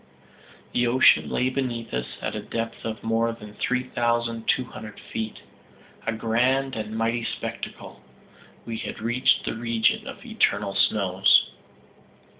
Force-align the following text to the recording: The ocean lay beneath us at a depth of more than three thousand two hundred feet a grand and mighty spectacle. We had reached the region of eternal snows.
The 0.73 0.87
ocean 0.87 1.29
lay 1.29 1.51
beneath 1.51 1.93
us 1.93 2.17
at 2.23 2.33
a 2.35 2.41
depth 2.41 2.83
of 2.85 3.03
more 3.03 3.33
than 3.33 3.53
three 3.53 3.83
thousand 3.83 4.47
two 4.47 4.63
hundred 4.63 4.99
feet 4.99 5.43
a 6.07 6.11
grand 6.11 6.75
and 6.75 6.97
mighty 6.97 7.23
spectacle. 7.23 8.01
We 8.65 8.77
had 8.77 8.99
reached 8.99 9.45
the 9.45 9.53
region 9.53 10.07
of 10.07 10.25
eternal 10.25 10.73
snows. 10.73 11.51